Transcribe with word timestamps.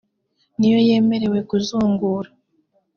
niyo 0.57 0.79
yemerewe 0.87 1.37
kuzungura 1.49 2.29